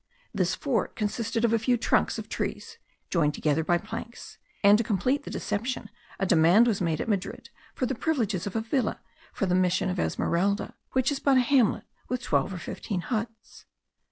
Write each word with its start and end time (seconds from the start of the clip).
This 0.33 0.55
fort 0.55 0.95
consisted 0.95 1.45
of 1.45 1.53
a 1.53 1.59
few 1.59 1.77
trunks 1.77 2.17
of 2.17 2.27
trees, 2.27 2.79
joined 3.11 3.35
together 3.35 3.63
by 3.63 3.77
planks; 3.77 4.39
and 4.63 4.75
to 4.79 4.83
complete 4.83 5.25
the 5.25 5.29
deception, 5.29 5.91
a 6.19 6.25
demand 6.25 6.65
was 6.65 6.81
made 6.81 6.99
at 6.99 7.07
Madrid 7.07 7.51
for 7.75 7.85
the 7.85 7.93
privileges 7.93 8.47
of 8.47 8.55
a 8.55 8.61
villa 8.61 8.99
for 9.31 9.45
the 9.45 9.53
mission 9.53 9.91
of 9.91 9.99
Esmeralda, 9.99 10.73
which 10.93 11.13
but 11.23 11.37
a 11.37 11.41
hamlet 11.41 11.85
with 12.09 12.23
twelve 12.23 12.51
or 12.51 12.57
fifteen 12.57 13.01
huts. 13.01 13.65